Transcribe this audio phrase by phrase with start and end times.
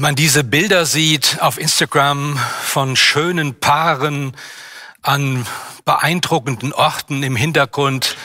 [0.00, 4.34] Wenn man diese Bilder sieht auf Instagram von schönen Paaren
[5.02, 5.46] an
[5.84, 8.16] beeindruckenden Orten im Hintergrund,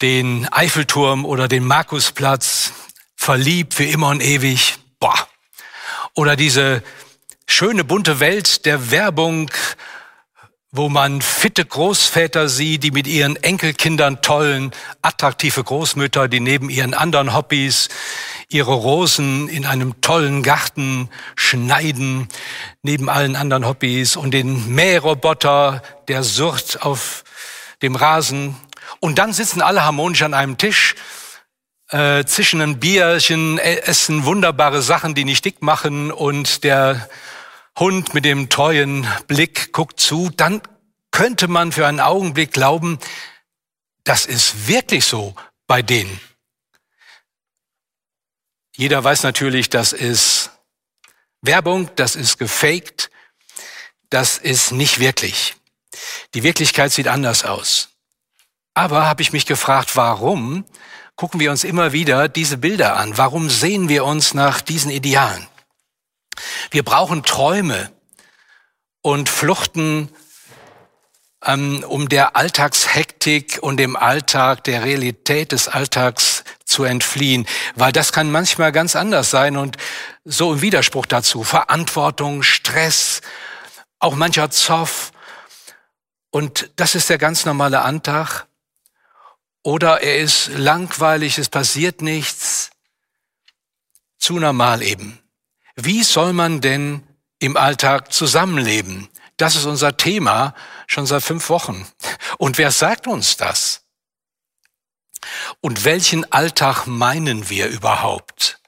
[0.00, 2.72] den Eiffelturm oder den Markusplatz,
[3.14, 5.14] verliebt für immer und ewig, boah.
[6.14, 6.82] Oder diese
[7.46, 9.52] schöne bunte Welt der Werbung,
[10.72, 16.92] wo man fitte Großväter sieht, die mit ihren Enkelkindern tollen, attraktive Großmütter, die neben ihren
[16.92, 17.88] anderen Hobbys
[18.52, 22.28] ihre Rosen in einem tollen Garten schneiden,
[22.82, 27.24] neben allen anderen Hobbys und den Mähroboter, der surrt auf
[27.82, 28.56] dem Rasen.
[29.00, 30.94] Und dann sitzen alle harmonisch an einem Tisch,
[31.90, 37.08] äh, zischen ein Bierchen, äh, essen wunderbare Sachen, die nicht dick machen und der
[37.78, 40.62] Hund mit dem treuen Blick guckt zu, dann
[41.10, 42.98] könnte man für einen Augenblick glauben,
[44.04, 45.34] das ist wirklich so
[45.66, 46.20] bei denen.
[48.82, 50.50] Jeder weiß natürlich, das ist
[51.40, 53.12] Werbung, das ist gefaked,
[54.10, 55.54] das ist nicht wirklich.
[56.34, 57.90] Die Wirklichkeit sieht anders aus.
[58.74, 60.64] Aber habe ich mich gefragt, warum
[61.14, 63.16] gucken wir uns immer wieder diese Bilder an?
[63.16, 65.46] Warum sehen wir uns nach diesen Idealen?
[66.72, 67.92] Wir brauchen Träume
[69.00, 70.08] und fluchten
[71.44, 76.41] ähm, um der Alltagshektik und dem Alltag, der Realität des Alltags
[76.72, 79.76] zu entfliehen, weil das kann manchmal ganz anders sein und
[80.24, 81.44] so im Widerspruch dazu.
[81.44, 83.20] Verantwortung, Stress,
[83.98, 85.12] auch mancher Zoff.
[86.30, 88.46] Und das ist der ganz normale Antag.
[89.62, 92.70] Oder er ist langweilig, es passiert nichts.
[94.18, 95.20] Zu normal eben.
[95.76, 97.02] Wie soll man denn
[97.38, 99.08] im Alltag zusammenleben?
[99.36, 100.54] Das ist unser Thema
[100.86, 101.86] schon seit fünf Wochen.
[102.38, 103.81] Und wer sagt uns das?
[105.60, 108.60] Und welchen Alltag meinen wir überhaupt?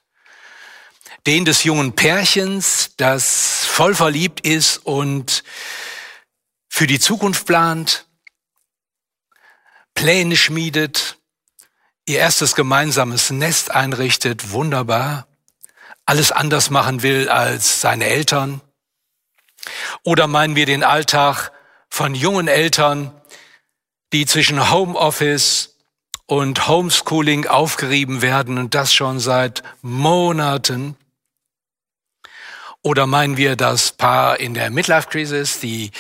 [1.27, 5.43] Den des jungen Pärchens, das voll verliebt ist und
[6.69, 8.07] für die Zukunft plant,
[9.95, 11.19] Pläne schmiedet,
[12.07, 15.27] ihr erstes gemeinsames Nest einrichtet, wunderbar,
[16.05, 18.61] alles anders machen will als seine Eltern?
[20.03, 21.53] Oder meinen wir den Alltag
[21.89, 23.19] von jungen Eltern,
[24.13, 25.74] die zwischen Homeoffice
[26.27, 30.97] und Homeschooling aufgerieben werden und das schon seit Monaten?
[32.83, 35.91] Oder meinen wir das Paar in der Midlife-Crisis, die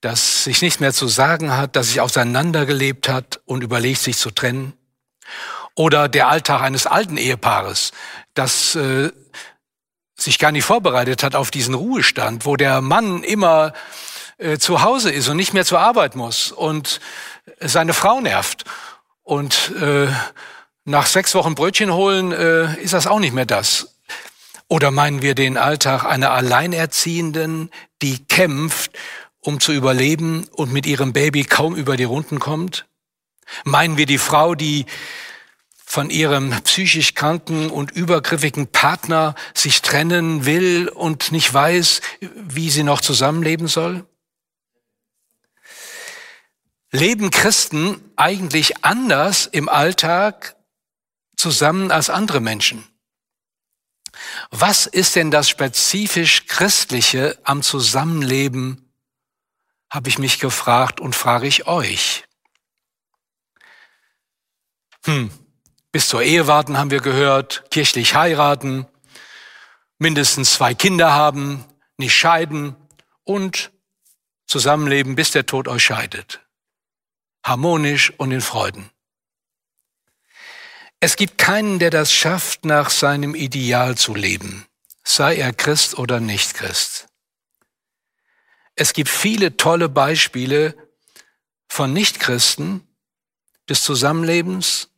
[0.00, 4.30] das sich nicht mehr zu sagen hat, das sich auseinandergelebt hat und überlegt, sich zu
[4.30, 4.72] trennen?
[5.74, 7.92] Oder der Alltag eines alten Ehepaares,
[8.34, 9.12] das äh,
[10.16, 13.72] sich gar nicht vorbereitet hat auf diesen Ruhestand, wo der Mann immer
[14.38, 17.00] äh, zu Hause ist und nicht mehr zur Arbeit muss und
[17.60, 18.64] seine Frau nervt
[19.30, 20.08] und äh,
[20.84, 23.94] nach sechs Wochen Brötchen holen äh, ist das auch nicht mehr das.
[24.66, 27.70] Oder meinen wir den Alltag einer Alleinerziehenden,
[28.02, 28.90] die kämpft,
[29.38, 32.86] um zu überleben und mit ihrem Baby kaum über die Runden kommt?
[33.62, 34.84] Meinen wir die Frau, die
[35.76, 42.82] von ihrem psychisch kranken und übergriffigen Partner sich trennen will und nicht weiß, wie sie
[42.82, 44.04] noch zusammenleben soll?
[46.90, 50.56] Leben Christen eigentlich anders im Alltag
[51.36, 52.86] zusammen als andere Menschen?
[54.50, 58.92] Was ist denn das spezifisch Christliche am Zusammenleben,
[59.88, 62.24] habe ich mich gefragt und frage ich euch.
[65.04, 65.30] Hm,
[65.90, 68.86] bis zur Ehe warten haben wir gehört, kirchlich heiraten,
[69.98, 71.64] mindestens zwei Kinder haben,
[71.96, 72.76] nicht scheiden
[73.24, 73.72] und
[74.46, 76.40] zusammenleben, bis der Tod euch scheidet
[77.42, 78.90] harmonisch und in Freuden.
[81.00, 84.66] Es gibt keinen, der das schafft, nach seinem Ideal zu leben,
[85.02, 87.08] sei er Christ oder nicht Christ.
[88.76, 90.76] Es gibt viele tolle Beispiele
[91.68, 92.86] von Nichtchristen
[93.68, 94.90] des Zusammenlebens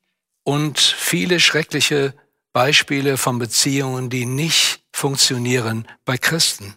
[0.43, 2.15] und viele schreckliche
[2.53, 6.77] Beispiele von Beziehungen, die nicht funktionieren bei Christen.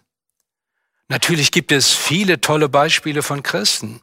[1.08, 4.00] Natürlich gibt es viele tolle Beispiele von Christen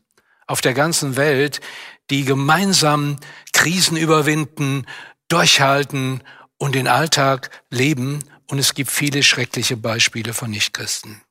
[0.47, 1.61] auf der ganzen Welt,
[2.09, 3.17] die gemeinsam
[3.53, 4.85] Krisen überwinden,
[5.27, 6.21] durchhalten
[6.57, 11.21] und den Alltag leben und es gibt viele schreckliche Beispiele von Nichtchristen.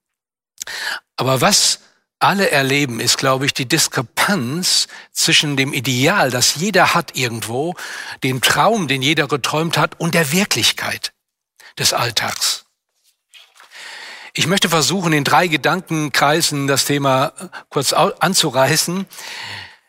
[1.17, 1.81] Aber was
[2.19, 7.75] alle erleben, ist, glaube ich, die Diskrepanz zwischen dem Ideal, das jeder hat irgendwo,
[8.23, 11.13] dem Traum, den jeder geträumt hat, und der Wirklichkeit
[11.79, 12.65] des Alltags.
[14.35, 17.35] Ich möchte versuchen, in drei Gedankenkreisen das Thema
[17.69, 19.07] kurz anzureißen.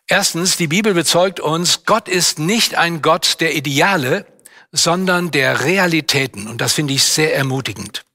[0.08, 4.26] Erstens, die Bibel bezeugt uns, Gott ist nicht ein Gott der Ideale,
[4.74, 6.48] sondern der Realitäten.
[6.48, 8.06] Und das finde ich sehr ermutigend.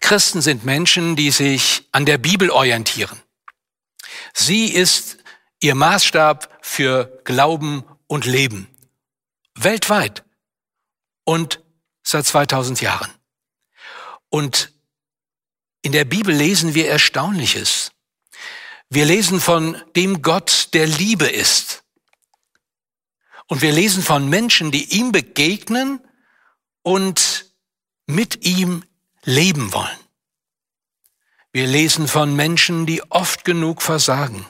[0.00, 3.20] Christen sind Menschen, die sich an der Bibel orientieren.
[4.32, 5.18] Sie ist
[5.60, 8.66] ihr Maßstab für Glauben und Leben.
[9.54, 10.24] Weltweit.
[11.24, 11.60] Und
[12.02, 13.10] seit 2000 Jahren.
[14.30, 14.72] Und
[15.88, 17.92] in der Bibel lesen wir Erstaunliches.
[18.90, 21.82] Wir lesen von dem Gott, der Liebe ist.
[23.46, 26.06] Und wir lesen von Menschen, die ihm begegnen
[26.82, 27.46] und
[28.06, 28.84] mit ihm
[29.24, 29.98] leben wollen.
[31.52, 34.44] Wir lesen von Menschen, die oft genug versagen.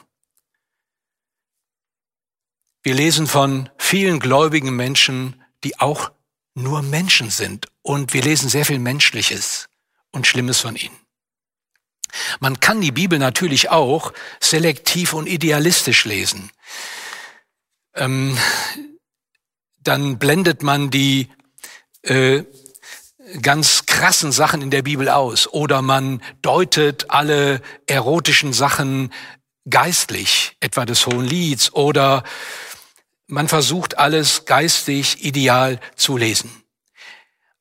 [2.83, 6.11] Wir lesen von vielen gläubigen Menschen, die auch
[6.53, 7.67] nur Menschen sind.
[7.81, 9.69] Und wir lesen sehr viel Menschliches
[10.11, 10.99] und Schlimmes von ihnen.
[12.39, 16.51] Man kann die Bibel natürlich auch selektiv und idealistisch lesen.
[17.95, 18.37] Ähm,
[19.81, 21.29] dann blendet man die
[22.03, 22.43] äh,
[23.41, 29.13] ganz krassen Sachen in der Bibel aus oder man deutet alle erotischen Sachen
[29.69, 32.23] geistlich, etwa des Hohen Lieds oder
[33.27, 36.49] man versucht alles geistig ideal zu lesen.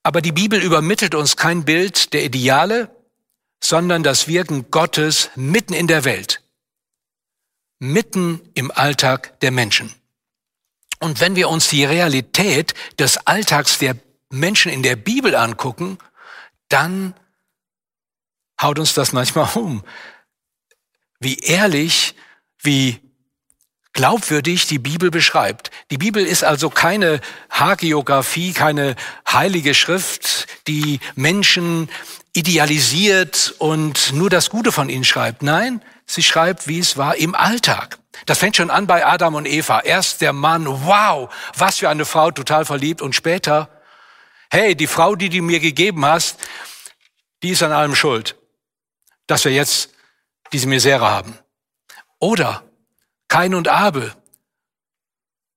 [0.02, 2.90] Aber die Bibel übermittelt uns kein Bild der Ideale,
[3.62, 6.42] sondern das Wirken Gottes mitten in der Welt,
[7.78, 9.92] mitten im Alltag der Menschen.
[11.00, 13.96] Und wenn wir uns die Realität des Alltags der
[14.30, 15.98] Menschen in der Bibel angucken,
[16.68, 17.14] dann
[18.60, 19.84] haut uns das manchmal um.
[21.20, 22.14] Wie ehrlich,
[22.60, 23.00] wie
[23.92, 25.70] glaubwürdig die Bibel beschreibt.
[25.90, 27.20] Die Bibel ist also keine
[27.50, 28.94] Hagiografie, keine
[29.28, 31.88] heilige Schrift, die Menschen
[32.38, 35.42] idealisiert und nur das Gute von ihnen schreibt.
[35.42, 37.98] Nein, sie schreibt, wie es war im Alltag.
[38.26, 39.80] Das fängt schon an bei Adam und Eva.
[39.80, 43.02] Erst der Mann, wow, was für eine Frau, total verliebt.
[43.02, 43.68] Und später,
[44.50, 46.38] hey, die Frau, die du mir gegeben hast,
[47.42, 48.36] die ist an allem schuld,
[49.26, 49.90] dass wir jetzt
[50.52, 51.36] diese Misere haben.
[52.20, 52.62] Oder
[53.26, 54.14] Kain und Abel,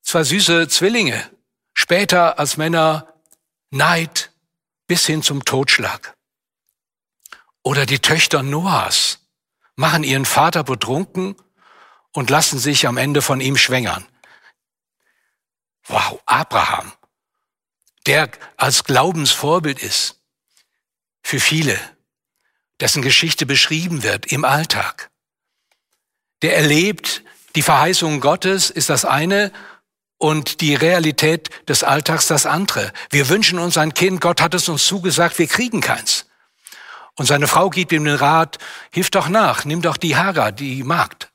[0.01, 1.29] zwei süße Zwillinge,
[1.73, 3.07] später als Männer
[3.69, 4.31] Neid
[4.87, 6.15] bis hin zum Totschlag.
[7.63, 9.19] Oder die Töchter Noahs
[9.75, 11.35] machen ihren Vater betrunken
[12.13, 14.05] und lassen sich am Ende von ihm schwängern.
[15.87, 16.91] Wow, Abraham,
[18.05, 20.21] der als Glaubensvorbild ist
[21.23, 21.79] für viele,
[22.79, 25.11] dessen Geschichte beschrieben wird im Alltag.
[26.41, 27.23] Der erlebt,
[27.55, 29.51] die Verheißung Gottes ist das eine
[30.17, 32.91] und die Realität des Alltags das andere.
[33.09, 36.30] Wir wünschen uns ein Kind, Gott hat es uns zugesagt, wir kriegen keins.
[37.15, 38.57] Und seine Frau gibt ihm den Rat,
[38.91, 41.31] hilf doch nach, nimm doch die Hagar, die Magd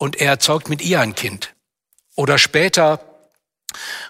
[0.00, 1.54] und er zeugt mit ihr ein Kind.
[2.16, 3.00] Oder später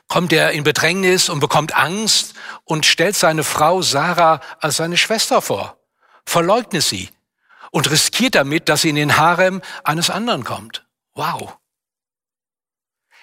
[0.06, 5.42] kommt er in Bedrängnis und bekommt Angst und stellt seine Frau Sarah als seine Schwester
[5.42, 5.78] vor,
[6.24, 7.10] verleugnet sie
[7.72, 10.86] und riskiert damit, dass sie in den Harem eines anderen kommt.
[11.14, 11.56] Wow.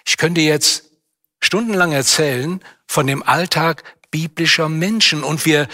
[0.06, 0.92] Ich könnte jetzt
[1.40, 5.70] stundenlang erzählen von dem Alltag biblischer Menschen und wir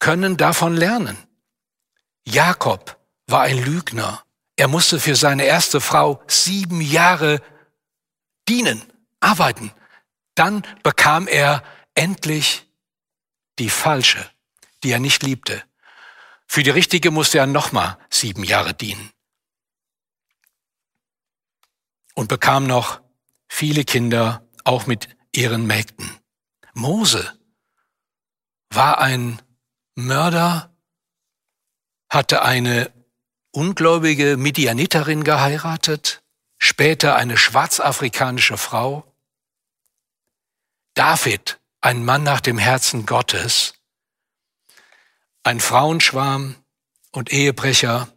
[0.00, 1.16] können davon lernen.
[2.30, 4.22] Jakob war ein Lügner.
[4.56, 7.40] Er musste für seine erste Frau sieben Jahre
[8.48, 8.82] dienen,
[9.20, 9.72] arbeiten.
[10.34, 11.62] Dann bekam er
[11.94, 12.66] endlich
[13.58, 14.24] die falsche,
[14.82, 15.62] die er nicht liebte.
[16.46, 19.10] Für die richtige musste er nochmal sieben Jahre dienen.
[22.14, 23.00] Und bekam noch
[23.48, 26.10] viele Kinder, auch mit ihren Mägden.
[26.74, 27.38] Mose
[28.70, 29.40] war ein
[29.94, 30.74] Mörder,
[32.08, 32.90] hatte eine
[33.50, 36.22] ungläubige Midianiterin geheiratet,
[36.58, 39.04] später eine schwarzafrikanische Frau.
[40.94, 43.74] David, ein Mann nach dem Herzen Gottes,
[45.42, 46.56] ein Frauenschwarm
[47.12, 48.08] und Ehebrecher.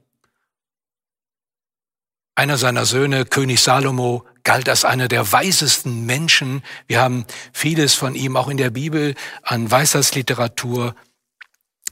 [2.35, 6.63] Einer seiner Söhne, König Salomo, galt als einer der weisesten Menschen.
[6.87, 10.95] Wir haben vieles von ihm auch in der Bibel an Weisheitsliteratur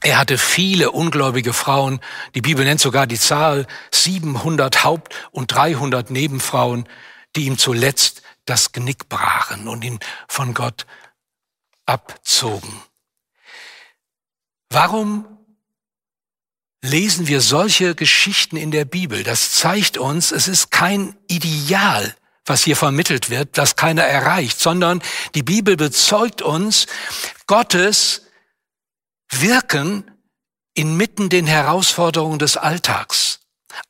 [0.02, 2.00] er hatte viele ungläubige Frauen.
[2.34, 6.88] Die Bibel nennt sogar die Zahl 700 Haupt- und 300 Nebenfrauen,
[7.36, 10.86] die ihm zuletzt das Genick brachen und ihn von Gott
[11.86, 12.82] abzogen.
[14.70, 15.26] Warum
[16.82, 19.22] lesen wir solche Geschichten in der Bibel?
[19.22, 22.14] Das zeigt uns, es ist kein Ideal,
[22.46, 25.02] was hier vermittelt wird, das keiner erreicht, sondern
[25.34, 26.86] die Bibel bezeugt uns
[27.46, 28.22] Gottes
[29.30, 30.10] Wirken
[30.74, 33.40] inmitten den Herausforderungen des Alltags.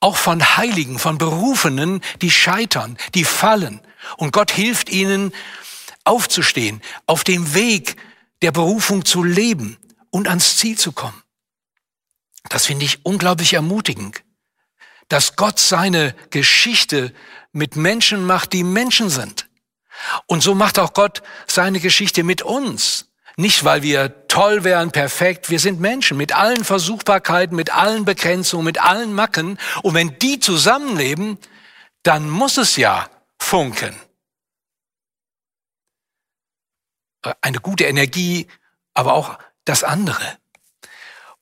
[0.01, 3.81] Auch von Heiligen, von Berufenen, die scheitern, die fallen.
[4.17, 5.33] Und Gott hilft ihnen
[6.05, 7.97] aufzustehen, auf dem Weg
[8.43, 9.79] der Berufung zu leben
[10.11, 11.23] und ans Ziel zu kommen.
[12.49, 14.23] Das finde ich unglaublich ermutigend,
[15.09, 17.15] dass Gott seine Geschichte
[17.53, 19.49] mit Menschen macht, die Menschen sind.
[20.27, 23.10] Und so macht auch Gott seine Geschichte mit uns.
[23.41, 25.49] Nicht, weil wir toll wären, perfekt.
[25.49, 29.59] Wir sind Menschen mit allen Versuchbarkeiten, mit allen Begrenzungen, mit allen Macken.
[29.83, 31.39] Und wenn die zusammenleben,
[32.03, 33.99] dann muss es ja funken.
[37.41, 38.47] Eine gute Energie,
[38.93, 40.39] aber auch das andere.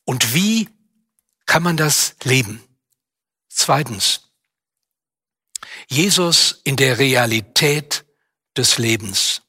[0.05, 0.69] Und wie
[1.47, 2.63] kann man das leben?
[3.49, 4.31] Zweitens,
[5.89, 8.05] Jesus in der Realität
[8.57, 9.43] des Lebens.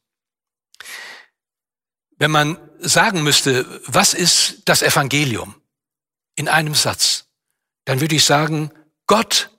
[2.19, 5.55] Wenn man sagen müsste, was ist das Evangelium
[6.35, 7.25] in einem Satz,
[7.85, 8.71] dann würde ich sagen,
[9.07, 9.49] Gott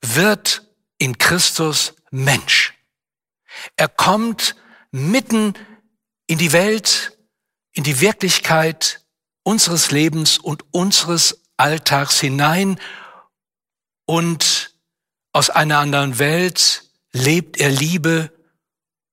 [0.00, 0.66] wird
[0.98, 2.74] in Christus Mensch.
[3.76, 4.56] Er kommt
[4.90, 5.54] mitten
[6.26, 7.16] in die Welt,
[7.72, 9.04] in die Wirklichkeit
[9.42, 12.80] unseres Lebens und unseres Alltags hinein
[14.06, 14.74] und
[15.32, 18.32] aus einer anderen Welt lebt er Liebe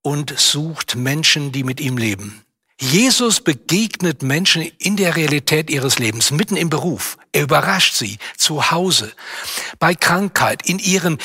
[0.02, 2.43] und sucht Menschen, die mit ihm leben.
[2.92, 7.18] Jesus begegnet Menschen in der Realität ihres Lebens, mitten im Beruf.
[7.32, 9.14] Er überrascht sie zu Hause,
[9.80, 11.18] bei Krankheit, in ihren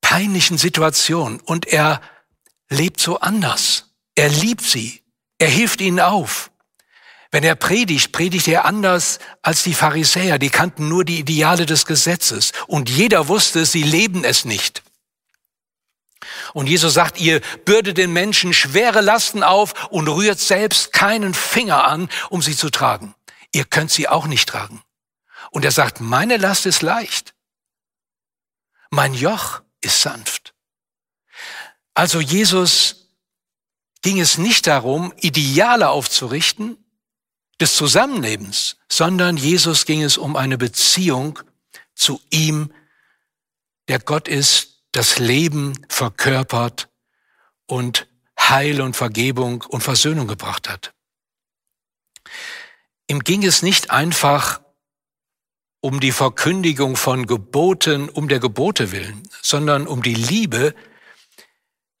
[0.00, 2.00] peinlichen Situationen und er
[2.68, 3.92] lebt so anders.
[4.16, 5.02] Er liebt sie.
[5.38, 6.50] Er hilft ihnen auf.
[7.30, 10.38] Wenn er predigt, predigt er anders als die Pharisäer.
[10.38, 12.52] Die kannten nur die Ideale des Gesetzes.
[12.66, 14.83] Und jeder wusste, sie leben es nicht.
[16.54, 21.84] Und Jesus sagt, ihr bürdet den Menschen schwere Lasten auf und rührt selbst keinen Finger
[21.84, 23.14] an, um sie zu tragen.
[23.52, 24.80] Ihr könnt sie auch nicht tragen.
[25.50, 27.34] Und er sagt, meine Last ist leicht.
[28.90, 30.54] Mein Joch ist sanft.
[31.92, 33.10] Also Jesus
[34.02, 36.78] ging es nicht darum, Ideale aufzurichten,
[37.60, 41.38] des Zusammenlebens, sondern Jesus ging es um eine Beziehung
[41.94, 42.72] zu ihm,
[43.88, 46.88] der Gott ist, das Leben verkörpert
[47.66, 48.08] und
[48.38, 50.94] Heil und Vergebung und Versöhnung gebracht hat.
[53.08, 54.62] Ihm ging es nicht einfach
[55.80, 60.74] um die Verkündigung von Geboten um der Gebote willen, sondern um die Liebe,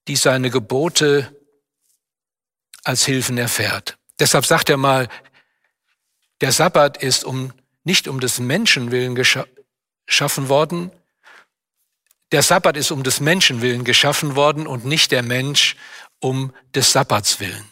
[0.08, 1.36] die seine Gebote
[2.84, 3.98] als Hilfen erfährt.
[4.20, 5.08] Deshalb sagt er mal,
[6.40, 10.90] der Sabbat ist um, nicht um des Menschen willen geschaffen worden.
[12.34, 15.76] Der Sabbat ist um des Menschen willen geschaffen worden und nicht der Mensch
[16.18, 17.70] um des Sabbats willen.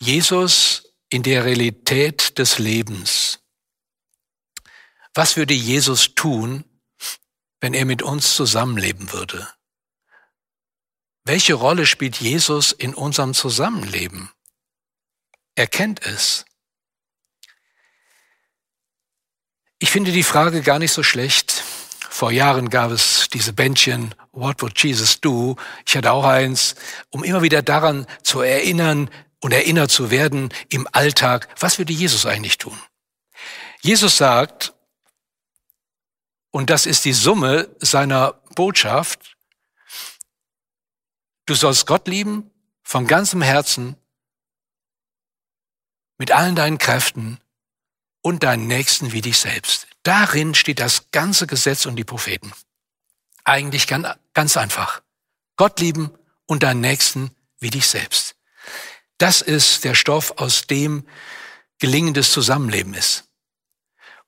[0.00, 3.38] Jesus in der Realität des Lebens.
[5.14, 6.64] Was würde Jesus tun,
[7.60, 9.48] wenn er mit uns zusammenleben würde?
[11.22, 14.32] Welche Rolle spielt Jesus in unserem Zusammenleben?
[15.54, 16.47] Er kennt es.
[19.78, 21.62] Ich finde die Frage gar nicht so schlecht.
[22.10, 25.56] Vor Jahren gab es diese Bändchen What would Jesus do?
[25.86, 26.74] Ich hatte auch eins,
[27.10, 32.26] um immer wieder daran zu erinnern und erinnert zu werden im Alltag, was würde Jesus
[32.26, 32.78] eigentlich tun?
[33.80, 34.74] Jesus sagt,
[36.50, 39.38] und das ist die Summe seiner Botschaft,
[41.48, 42.50] Du sollst Gott lieben
[42.82, 43.96] von ganzem Herzen,
[46.18, 47.40] mit allen deinen Kräften
[48.28, 49.86] und deinen Nächsten wie dich selbst.
[50.02, 52.52] Darin steht das ganze Gesetz und die Propheten.
[53.42, 55.00] Eigentlich ganz einfach.
[55.56, 56.10] Gott lieben
[56.44, 58.36] und deinen Nächsten wie dich selbst.
[59.16, 61.06] Das ist der Stoff, aus dem
[61.78, 63.24] gelingendes Zusammenleben ist.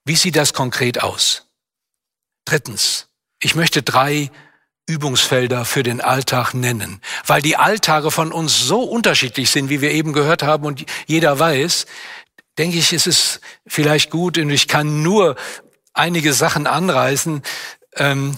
[0.07, 1.51] Wie sieht das konkret aus?
[2.47, 4.31] Drittens, ich möchte drei
[4.87, 9.91] Übungsfelder für den Alltag nennen, weil die Alltage von uns so unterschiedlich sind, wie wir
[9.91, 11.85] eben gehört haben und jeder weiß,
[12.61, 15.37] denke ich, ist es vielleicht gut und ich kann nur
[15.95, 17.43] einige Sachen anreißen,
[17.97, 18.37] ähm,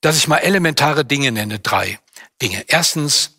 [0.00, 1.98] dass ich mal elementare Dinge nenne, drei
[2.40, 2.64] Dinge.
[2.68, 3.32] Erstens,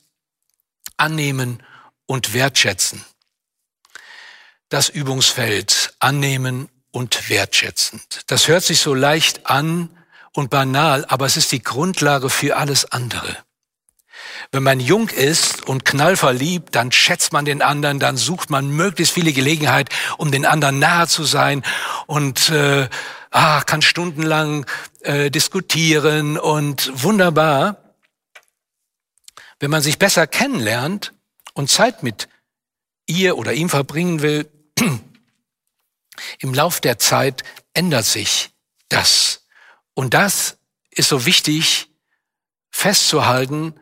[0.97, 1.63] annehmen
[2.05, 3.03] und wertschätzen.
[4.69, 8.21] Das Übungsfeld annehmen und wertschätzend.
[8.27, 9.89] Das hört sich so leicht an,
[10.33, 13.37] und banal, aber es ist die Grundlage für alles andere.
[14.51, 19.13] Wenn man jung ist und knallverliebt, dann schätzt man den anderen, dann sucht man möglichst
[19.13, 21.63] viele Gelegenheit, um den anderen nahe zu sein
[22.07, 22.89] und äh,
[23.31, 24.65] ah, kann stundenlang
[25.01, 27.77] äh, diskutieren und wunderbar.
[29.59, 31.13] Wenn man sich besser kennenlernt
[31.53, 32.29] und Zeit mit
[33.05, 34.49] ihr oder ihm verbringen will,
[36.39, 37.43] im Lauf der Zeit
[37.73, 38.51] ändert sich
[38.87, 39.45] das.
[39.93, 40.57] Und das
[40.91, 41.89] ist so wichtig
[42.71, 43.79] festzuhalten,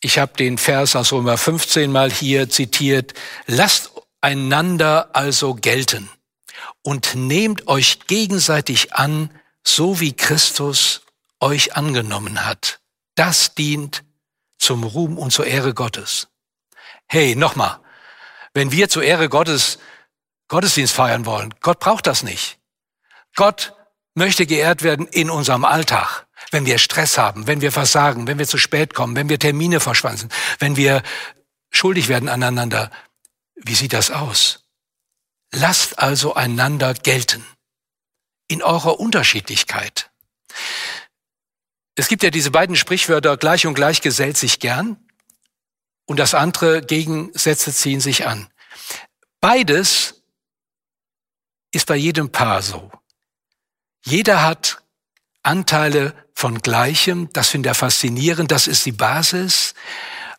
[0.00, 3.14] ich habe den Vers aus Römer 15 mal hier zitiert.
[3.46, 3.90] Lasst
[4.20, 6.08] einander also gelten
[6.82, 9.30] und nehmt euch gegenseitig an,
[9.64, 11.02] so wie Christus
[11.40, 12.80] euch angenommen hat.
[13.16, 14.04] Das dient
[14.58, 16.28] zum Ruhm und zur Ehre Gottes.
[17.08, 17.80] Hey, nochmal,
[18.54, 19.78] wenn wir zur Ehre Gottes
[20.46, 22.58] Gottesdienst feiern wollen, Gott braucht das nicht.
[23.34, 23.74] Gott
[24.14, 28.46] möchte geehrt werden in unserem Alltag wenn wir Stress haben, wenn wir versagen, wenn wir
[28.46, 31.02] zu spät kommen, wenn wir Termine verschwanzen, wenn wir
[31.70, 32.90] schuldig werden aneinander.
[33.54, 34.64] Wie sieht das aus?
[35.52, 37.44] Lasst also einander gelten
[38.48, 40.10] in eurer Unterschiedlichkeit.
[41.94, 44.96] Es gibt ja diese beiden Sprichwörter, gleich und gleich gesellt sich gern
[46.06, 48.48] und das andere, Gegensätze ziehen sich an.
[49.40, 50.22] Beides
[51.72, 52.90] ist bei jedem Paar so.
[54.04, 54.82] Jeder hat
[55.48, 57.30] Anteile von Gleichem.
[57.32, 58.52] Das finde ich faszinierend.
[58.52, 59.74] Das ist die Basis,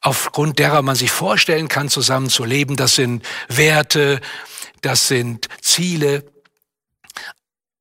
[0.02, 2.76] aufgrund derer man sich vorstellen kann, zusammen zu leben.
[2.76, 4.22] Das sind Werte,
[4.82, 6.32] das sind Ziele.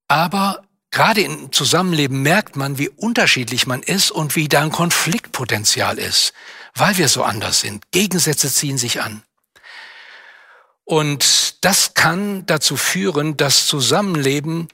[0.09, 5.99] Aber gerade im Zusammenleben merkt man, wie unterschiedlich man ist und wie da ein Konfliktpotenzial
[5.99, 6.33] ist,
[6.75, 7.85] weil wir so anders sind.
[7.93, 9.23] Gegensätze ziehen sich an.
[10.85, 14.69] Und das kann dazu führen, dass Zusammenleben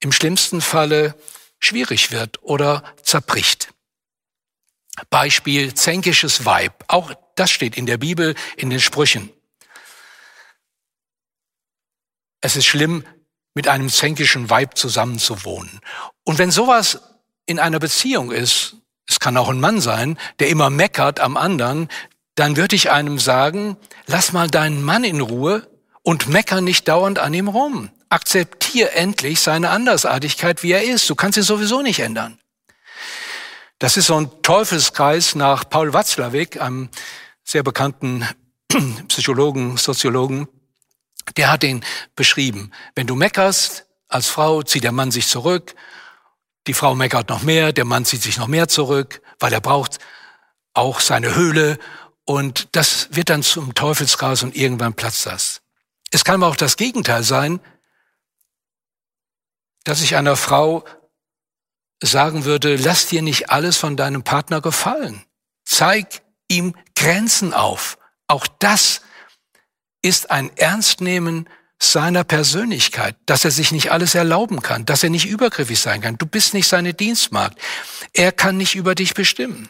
[0.00, 1.14] im schlimmsten Falle
[1.62, 3.72] schwierig wird oder zerbricht.
[5.08, 6.84] Beispiel zänkisches Weib.
[6.88, 9.30] Auch das steht in der Bibel in den Sprüchen.
[12.40, 13.04] Es ist schlimm,
[13.54, 15.80] mit einem zänkischen Weib zusammenzuwohnen.
[16.24, 17.00] Und wenn sowas
[17.46, 21.88] in einer Beziehung ist, es kann auch ein Mann sein, der immer meckert am anderen,
[22.34, 25.68] dann würde ich einem sagen, lass mal deinen Mann in Ruhe
[26.02, 27.90] und mecker nicht dauernd an ihm rum.
[28.12, 31.08] Akzeptier endlich seine Andersartigkeit, wie er ist.
[31.08, 32.38] Du kannst ihn sowieso nicht ändern.
[33.78, 36.90] Das ist so ein Teufelskreis nach Paul Watzlawick, einem
[37.42, 38.28] sehr bekannten
[39.08, 40.46] Psychologen, Soziologen.
[41.38, 41.82] Der hat ihn
[42.14, 42.70] beschrieben.
[42.94, 45.74] Wenn du meckerst als Frau, zieht der Mann sich zurück.
[46.66, 49.98] Die Frau meckert noch mehr, der Mann zieht sich noch mehr zurück, weil er braucht
[50.74, 51.78] auch seine Höhle.
[52.26, 55.62] Und das wird dann zum Teufelskreis und irgendwann platzt das.
[56.10, 57.58] Es kann aber auch das Gegenteil sein
[59.84, 60.84] dass ich einer Frau
[62.02, 65.24] sagen würde, lass dir nicht alles von deinem Partner gefallen.
[65.64, 67.98] Zeig ihm Grenzen auf.
[68.26, 69.02] Auch das
[70.02, 75.26] ist ein Ernstnehmen seiner Persönlichkeit, dass er sich nicht alles erlauben kann, dass er nicht
[75.26, 76.16] übergriffig sein kann.
[76.16, 77.58] Du bist nicht seine Dienstmagd.
[78.12, 79.68] Er kann nicht über dich bestimmen.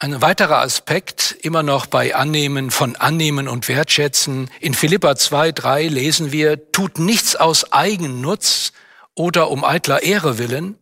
[0.00, 4.48] Ein weiterer Aspekt, immer noch bei Annehmen von Annehmen und Wertschätzen.
[4.60, 8.72] In Philippa 2, 3 lesen wir, tut nichts aus Eigennutz
[9.14, 10.78] oder um eitler Ehre willen,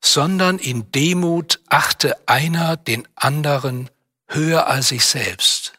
[0.00, 3.90] sondern in Demut achte einer den anderen
[4.26, 5.74] höher als sich selbst.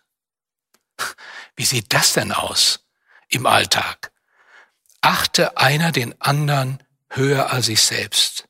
[1.56, 2.86] Wie sieht das denn aus
[3.28, 4.12] im Alltag?
[5.02, 6.78] Achte einer den anderen
[7.10, 8.46] höher als sich selbst.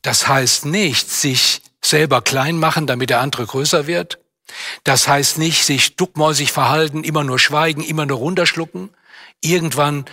[0.00, 4.18] Das heißt nicht, sich selber klein machen, damit der andere größer wird.
[4.84, 8.90] Das heißt nicht, sich duckmäusig verhalten, immer nur schweigen, immer nur runterschlucken.
[9.40, 10.04] Irgendwann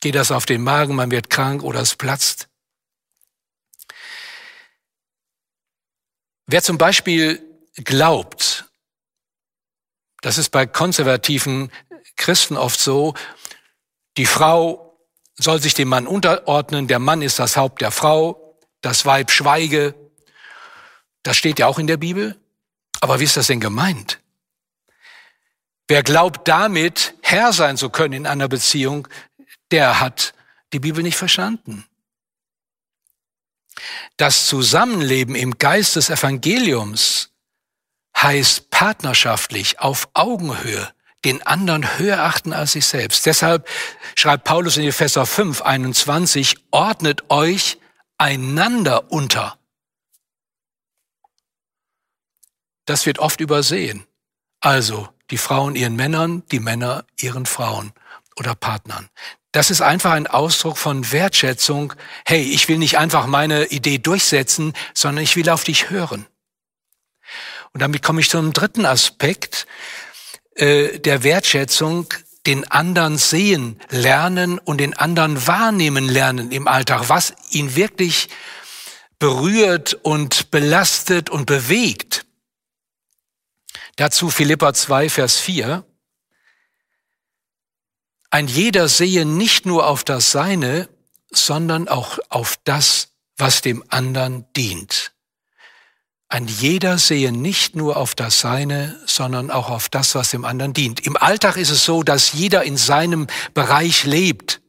[0.00, 2.48] geht das auf den Magen, man wird krank oder es platzt.
[6.46, 7.40] Wer zum Beispiel
[7.76, 8.66] glaubt,
[10.20, 11.70] das ist bei konservativen
[12.16, 13.14] Christen oft so,
[14.16, 14.98] die Frau
[15.36, 19.94] soll sich dem Mann unterordnen, der Mann ist das Haupt der Frau, das Weib schweige,
[21.22, 22.36] das steht ja auch in der Bibel.
[23.00, 24.20] Aber wie ist das denn gemeint?
[25.88, 29.08] Wer glaubt damit, Herr sein zu können in einer Beziehung,
[29.70, 30.34] der hat
[30.72, 31.84] die Bibel nicht verstanden.
[34.16, 37.30] Das Zusammenleben im Geist des Evangeliums
[38.16, 40.92] heißt partnerschaftlich auf Augenhöhe
[41.24, 43.26] den anderen höher achten als sich selbst.
[43.26, 43.68] Deshalb
[44.16, 47.78] schreibt Paulus in Epheser 5, 21, ordnet euch
[48.18, 49.58] einander unter
[52.84, 54.06] Das wird oft übersehen.
[54.60, 57.92] Also die Frauen ihren Männern, die Männer ihren Frauen.
[58.36, 59.10] oder Partnern.
[59.52, 61.92] Das ist einfach ein Ausdruck von Wertschätzung.
[62.24, 66.26] Hey, ich will nicht einfach meine Idee durchsetzen, sondern ich will auf dich hören.
[67.72, 69.66] Und damit komme ich zum dritten Aspekt
[70.54, 72.06] äh, der Wertschätzung,
[72.46, 78.28] den anderen sehen lernen und den anderen wahrnehmen lernen im Alltag, was ihn wirklich
[79.18, 82.24] berührt und belastet und bewegt.
[83.96, 85.84] Dazu Philippa 2, Vers 4.
[88.30, 90.88] Ein jeder sehe nicht nur auf das Seine,
[91.30, 95.12] sondern auch auf das, was dem anderen dient.
[96.28, 100.72] Ein jeder sehe nicht nur auf das Seine, sondern auch auf das, was dem anderen
[100.72, 101.00] dient.
[101.00, 104.62] Im Alltag ist es so, dass jeder in seinem Bereich lebt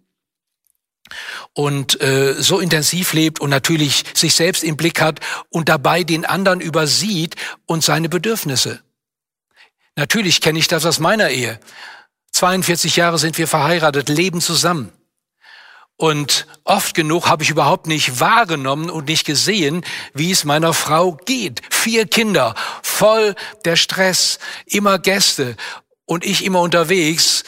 [1.53, 6.25] und äh, so intensiv lebt und natürlich sich selbst im Blick hat und dabei den
[6.25, 8.83] anderen übersieht und seine Bedürfnisse.
[9.95, 11.59] Natürlich kenne ich das aus meiner Ehe.
[12.31, 14.91] 42 Jahre sind wir verheiratet, leben zusammen.
[15.95, 21.13] Und oft genug habe ich überhaupt nicht wahrgenommen und nicht gesehen, wie es meiner Frau
[21.13, 21.61] geht.
[21.69, 25.55] Vier Kinder, voll der Stress, immer Gäste
[26.05, 27.43] und ich immer unterwegs.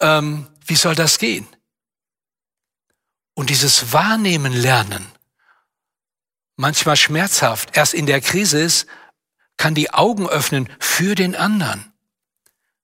[0.00, 1.46] Ähm, wie soll das gehen?
[3.34, 5.06] Und dieses Wahrnehmen lernen,
[6.56, 8.86] manchmal schmerzhaft, erst in der Krise ist,
[9.56, 11.92] kann die Augen öffnen für den anderen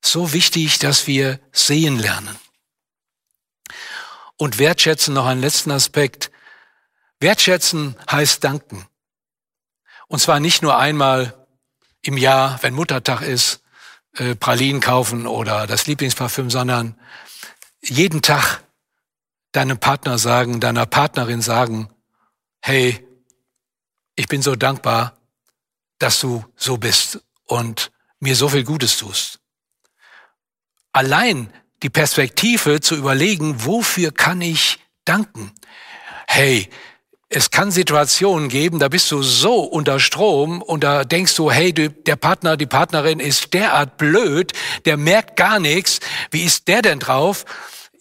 [0.05, 2.39] so wichtig, dass wir sehen lernen.
[4.37, 6.31] Und wertschätzen noch einen letzten Aspekt.
[7.19, 8.87] Wertschätzen heißt danken.
[10.07, 11.47] Und zwar nicht nur einmal
[12.03, 13.61] im Jahr, wenn Muttertag ist,
[14.15, 16.99] äh, Pralinen kaufen oder das Lieblingsparfüm, sondern
[17.83, 18.63] jeden Tag
[19.53, 21.91] deinem Partner sagen, deiner Partnerin sagen,
[22.61, 23.05] hey,
[24.15, 25.18] ich bin so dankbar,
[25.99, 29.41] dass du so bist und mir so viel Gutes tust
[30.99, 35.53] allein die Perspektive zu überlegen, wofür kann ich danken?
[36.27, 36.69] Hey,
[37.29, 41.73] es kann Situationen geben, da bist du so unter Strom und da denkst du, hey,
[41.73, 44.53] der Partner, die Partnerin ist derart blöd,
[44.87, 46.01] der merkt gar nichts.
[46.31, 47.45] Wie ist der denn drauf?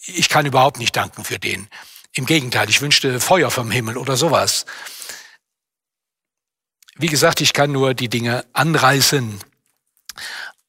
[0.05, 1.67] Ich kann überhaupt nicht danken für den.
[2.13, 4.65] Im Gegenteil, ich wünschte Feuer vom Himmel oder sowas.
[6.99, 9.39] Wie gesagt, ich kann nur die Dinge anreißen.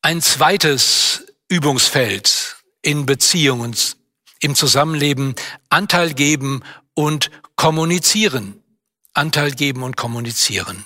[0.02, 3.74] Ein zweites Übungsfeld in Beziehungen,
[4.40, 5.34] im Zusammenleben
[5.70, 6.62] Anteil geben
[6.94, 8.62] und kommunizieren.
[9.14, 10.84] Anteil geben und kommunizieren.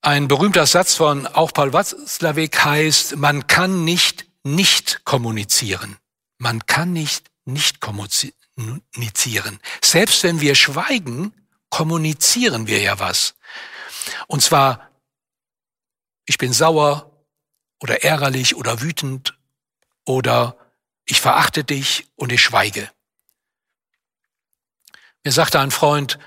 [0.00, 5.98] Ein berühmter Satz von auch Paul Watzlawick heißt, man kann nicht nicht kommunizieren.
[6.38, 9.60] Man kann nicht nicht kommunizieren.
[9.82, 11.32] Selbst wenn wir schweigen,
[11.72, 13.34] kommunizieren wir ja was.
[14.28, 14.90] Und zwar,
[16.26, 17.08] ich bin sauer,
[17.80, 19.36] oder ärgerlich oder wütend
[20.04, 20.56] oder
[21.04, 22.88] ich verachte dich und ich schweige.
[25.24, 26.18] Mir sagte ein Freund,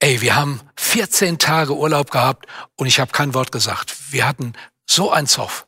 [0.00, 4.12] ey, wir haben 14 Tage Urlaub gehabt und ich habe kein Wort gesagt.
[4.12, 4.52] Wir hatten
[4.84, 5.66] so ein Zoff.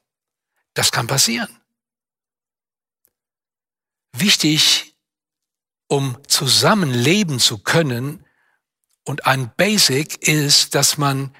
[0.75, 1.49] Das kann passieren.
[4.13, 4.95] Wichtig,
[5.87, 8.27] um zusammenleben zu können
[9.05, 11.35] und ein Basic ist, dass man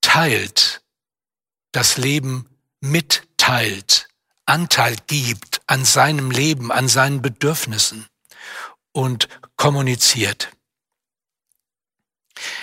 [0.00, 0.82] teilt,
[1.72, 2.48] das Leben
[2.80, 4.08] mitteilt,
[4.46, 8.06] Anteil gibt an seinem Leben, an seinen Bedürfnissen
[8.92, 10.50] und kommuniziert.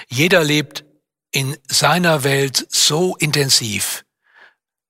[0.07, 0.85] Jeder lebt
[1.31, 4.05] in seiner Welt so intensiv.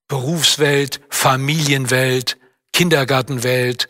[0.08, 2.38] Berufswelt, Familienwelt,
[2.72, 3.90] Kindergartenwelt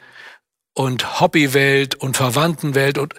[0.73, 3.13] und Hobbywelt und Verwandtenwelt und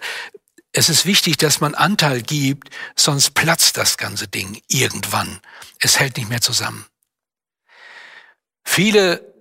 [0.77, 5.41] es ist wichtig, dass man Anteil gibt, sonst platzt das ganze Ding irgendwann.
[5.79, 6.85] Es hält nicht mehr zusammen.
[8.63, 9.33] Viele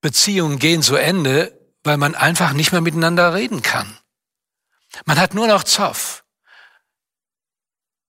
[0.00, 3.96] Beziehungen gehen zu Ende, weil man einfach nicht mehr miteinander reden kann.
[5.04, 6.24] Man hat nur noch Zoff.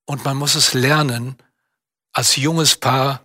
[0.05, 1.37] Und man muss es lernen,
[2.11, 3.23] als junges Paar,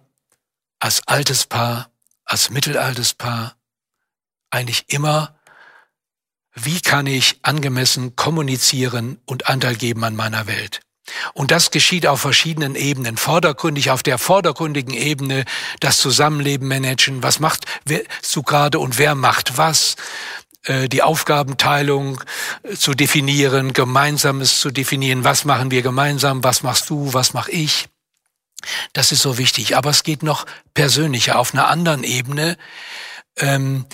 [0.79, 1.91] als altes Paar,
[2.27, 3.57] als mittelaltes Paar,
[4.51, 5.41] eigentlich immer,
[6.55, 10.81] wie kann ich angemessen kommunizieren und Anteil geben an meiner Welt.
[11.35, 13.17] Und das geschieht auf verschiedenen Ebenen.
[13.17, 15.45] Vordergründig auf der vordergründigen Ebene
[15.81, 17.23] das Zusammenleben managen.
[17.23, 19.97] Was macht du gerade und wer macht was?
[20.65, 22.23] Äh, die Aufgabenteilung
[22.63, 25.25] äh, zu definieren, Gemeinsames zu definieren.
[25.25, 26.45] Was machen wir gemeinsam?
[26.45, 27.13] Was machst du?
[27.13, 27.89] Was mache ich?
[28.93, 29.77] Das ist so wichtig.
[29.77, 32.57] Aber es geht noch persönlicher auf einer anderen Ebene.
[33.37, 33.87] Ähm,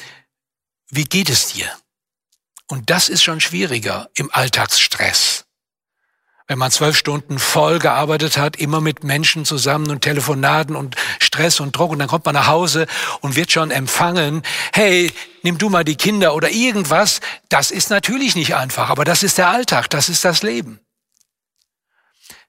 [0.91, 1.71] wie geht es dir?
[2.69, 5.49] Und das ist schon schwieriger im Alltagsstress
[6.49, 11.61] wenn man zwölf Stunden voll gearbeitet hat, immer mit Menschen zusammen und Telefonaten und Stress
[11.61, 12.87] und Druck und dann kommt man nach Hause
[13.21, 18.35] und wird schon empfangen, hey, nimm du mal die Kinder oder irgendwas, das ist natürlich
[18.35, 20.81] nicht einfach, aber das ist der Alltag, das ist das Leben.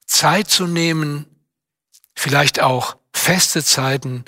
[0.08, 1.26] Zeit zu nehmen,
[2.16, 4.24] vielleicht auch feste Zeiten,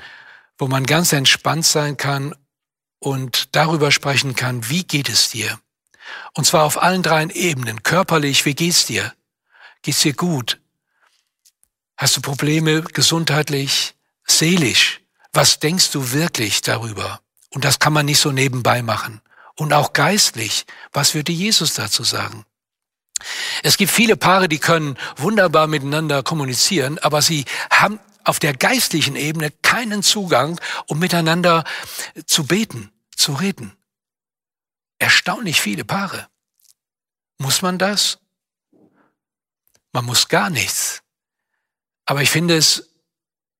[0.57, 2.35] wo man ganz entspannt sein kann
[2.99, 5.59] und darüber sprechen kann, wie geht es dir?
[6.33, 7.83] Und zwar auf allen drei Ebenen.
[7.83, 9.13] Körperlich, wie geht's dir?
[9.81, 10.59] Geht's dir gut?
[11.97, 13.95] Hast du Probleme gesundheitlich,
[14.25, 15.01] seelisch?
[15.33, 17.21] Was denkst du wirklich darüber?
[17.49, 19.21] Und das kann man nicht so nebenbei machen.
[19.55, 20.65] Und auch geistlich.
[20.93, 22.45] Was würde Jesus dazu sagen?
[23.63, 29.15] Es gibt viele Paare, die können wunderbar miteinander kommunizieren, aber sie haben auf der geistlichen
[29.15, 31.63] Ebene keinen Zugang, um miteinander
[32.25, 33.73] zu beten, zu reden.
[35.21, 36.27] Erstaunlich viele Paare.
[37.37, 38.17] Muss man das?
[39.91, 41.03] Man muss gar nichts.
[42.07, 42.89] Aber ich finde es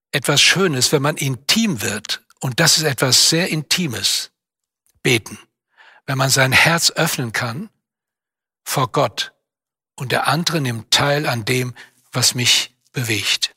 [0.10, 2.26] etwas Schönes, wenn man intim wird.
[2.39, 4.32] Und das ist etwas sehr Intimes.
[5.04, 5.38] Beten.
[6.08, 7.69] Wenn man sein Herz öffnen kann
[8.63, 9.32] vor Gott
[9.93, 11.76] und der andere nimmt teil an dem,
[12.12, 13.56] was mich bewegt.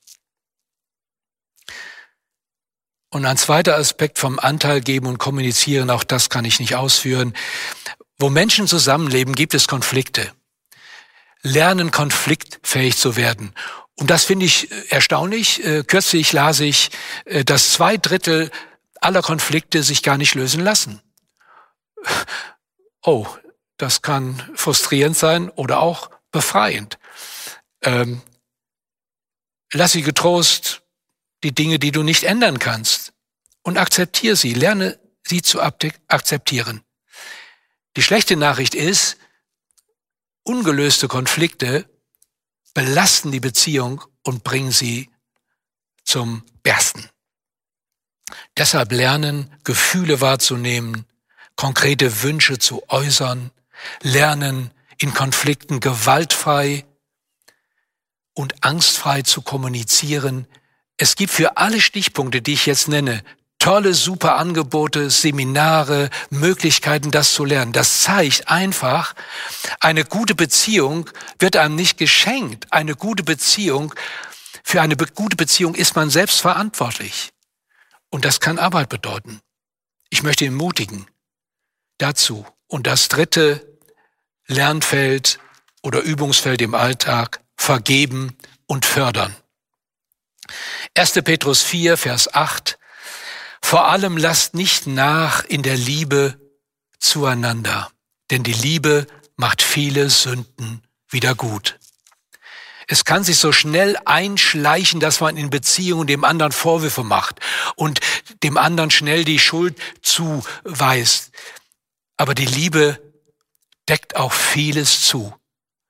[3.14, 7.32] Und ein zweiter Aspekt vom Anteil geben und kommunizieren, auch das kann ich nicht ausführen.
[8.18, 10.32] Wo Menschen zusammenleben, gibt es Konflikte
[11.40, 13.54] lernen, konfliktfähig zu werden.
[13.94, 15.64] Und das finde ich äh, erstaunlich.
[15.64, 16.90] Äh, kürzlich las ich,
[17.24, 18.50] äh, dass zwei Drittel
[19.00, 21.00] aller Konflikte sich gar nicht lösen lassen.
[23.06, 23.26] Oh,
[23.76, 26.98] das kann frustrierend sein oder auch befreiend.
[27.82, 28.22] Ähm,
[29.74, 30.80] lass sie getrost
[31.42, 33.03] die Dinge, die du nicht ändern kannst
[33.64, 36.82] und akzeptiere sie, lerne sie zu akzeptieren.
[37.96, 39.16] Die schlechte Nachricht ist,
[40.44, 41.88] ungelöste Konflikte
[42.74, 45.10] belasten die Beziehung und bringen sie
[46.04, 47.08] zum Bersten.
[48.56, 51.06] Deshalb lernen, Gefühle wahrzunehmen,
[51.56, 53.50] konkrete Wünsche zu äußern,
[54.02, 56.84] lernen, in Konflikten gewaltfrei
[58.32, 60.46] und angstfrei zu kommunizieren.
[60.96, 63.24] Es gibt für alle Stichpunkte, die ich jetzt nenne,
[63.64, 67.72] tolle, super Angebote, Seminare, Möglichkeiten, das zu lernen.
[67.72, 69.14] Das zeigt einfach,
[69.80, 72.70] eine gute Beziehung wird einem nicht geschenkt.
[72.70, 73.94] Eine gute Beziehung,
[74.62, 77.32] für eine gute Beziehung ist man selbst verantwortlich.
[78.10, 79.40] Und das kann Arbeit bedeuten.
[80.10, 81.06] Ich möchte ermutigen
[81.96, 82.46] dazu.
[82.66, 83.78] Und das dritte
[84.46, 85.38] Lernfeld
[85.82, 89.34] oder Übungsfeld im Alltag, vergeben und fördern.
[90.94, 91.12] 1.
[91.24, 92.78] Petrus 4, Vers 8.
[93.74, 96.38] Vor allem lasst nicht nach in der Liebe
[97.00, 97.90] zueinander,
[98.30, 101.80] denn die Liebe macht viele Sünden wieder gut.
[102.86, 107.40] Es kann sich so schnell einschleichen, dass man in Beziehungen dem anderen Vorwürfe macht
[107.74, 107.98] und
[108.44, 111.32] dem anderen schnell die Schuld zuweist.
[112.16, 113.02] Aber die Liebe
[113.88, 115.34] deckt auch vieles zu.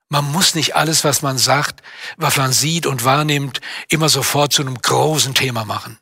[0.08, 1.82] Man muss nicht alles, was man sagt,
[2.16, 5.98] was man sieht und wahrnimmt, immer sofort zu einem großen Thema machen.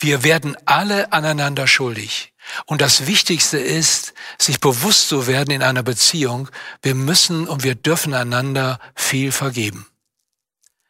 [0.00, 2.32] Wir werden alle aneinander schuldig.
[2.64, 6.48] Und das Wichtigste ist, sich bewusst zu werden in einer Beziehung,
[6.82, 9.86] wir müssen und wir dürfen einander viel vergeben.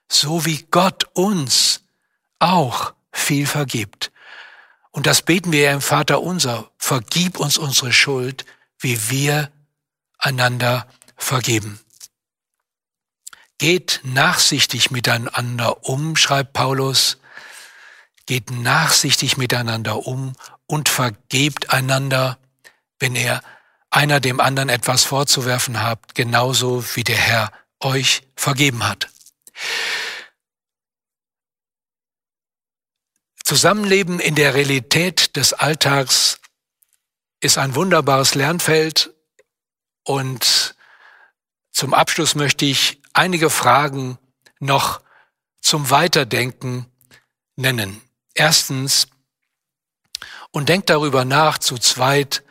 [0.09, 1.83] So wie Gott uns
[2.39, 4.13] auch viel vergibt.
[4.93, 6.71] Und das beten wir ja im Vater unser.
[6.79, 8.45] Vergib uns unsere Schuld,
[8.79, 9.51] wie wir
[10.19, 11.81] einander vergeben.
[13.59, 17.19] Geht nachsichtig miteinander um, schreibt Paulus,
[18.31, 20.35] geht nachsichtig miteinander um
[20.69, 22.39] und vergebt einander,
[23.01, 23.43] wenn ihr
[23.91, 29.09] einer dem anderen etwas vorzuwerfen habt, genauso wie der Herr euch vergeben hat.
[33.43, 36.39] Zusammenleben in der Realität des Alltags
[37.41, 39.13] ist ein wunderbares Lernfeld
[40.05, 40.77] und
[41.73, 44.19] zum Abschluss möchte ich einige Fragen
[44.61, 45.01] noch
[45.61, 46.87] zum Weiterdenken
[47.57, 48.01] nennen.
[48.41, 49.07] Erstens,
[50.51, 52.43] und denkt darüber nach, zu zweit,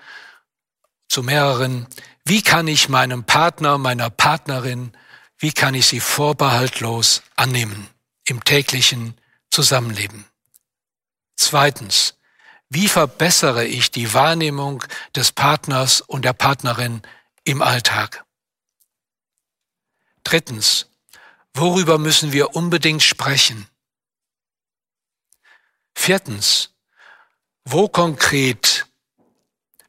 [1.08, 1.88] zu mehreren,
[2.25, 4.95] wie kann ich meinem Partner, meiner Partnerin,
[5.39, 7.89] wie kann ich sie vorbehaltlos annehmen
[8.25, 10.25] im täglichen Zusammenleben?
[11.36, 12.19] Zweitens,
[12.69, 14.84] wie verbessere ich die Wahrnehmung
[15.15, 17.02] des Partners und der Partnerin
[17.45, 18.25] im Alltag?
[20.23, 20.86] Drittens,
[21.56, 23.67] worüber müssen wir unbedingt sprechen?
[25.99, 26.71] Viertens,
[27.65, 28.88] wo konkret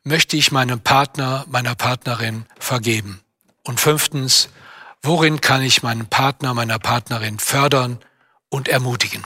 [0.03, 3.23] möchte ich meinem Partner, meiner Partnerin vergeben?
[3.65, 4.49] Und fünftens,
[5.03, 7.99] Worin kann ich meinen Partner, meiner Partnerin fördern
[8.51, 9.25] und ermutigen?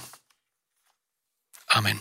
[1.67, 2.01] Amen.